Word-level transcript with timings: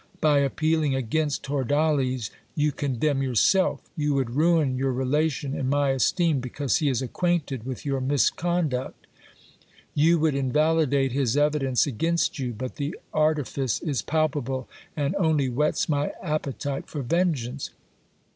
By 0.19 0.39
appealing 0.39 0.95
against 0.95 1.43
Hordales, 1.45 2.31
you 2.55 2.71
condemn 2.71 3.21
yourself. 3.21 3.81
You 3.95 4.15
would 4.15 4.31
ruin 4.31 4.75
your 4.75 4.91
relation 4.91 5.53
in 5.53 5.69
my 5.69 5.91
esteem, 5.91 6.39
because 6.39 6.77
he 6.77 6.89
is 6.89 7.03
acquainted 7.03 7.67
with 7.67 7.85
your 7.85 8.01
misconduct. 8.01 9.05
You 9.93 10.17
would 10.17 10.33
invalidate 10.33 11.11
his 11.11 11.37
evidence 11.37 11.85
against 11.85 12.39
you; 12.39 12.51
but 12.51 12.77
the 12.77 12.97
artifice 13.13 13.79
is 13.79 14.01
palpable, 14.01 14.67
and 14.97 15.13
only 15.17 15.45
whets 15.49 15.87
my 15.87 16.13
appetite 16.23 16.87
for 16.87 17.03
vengeance. 17.03 17.69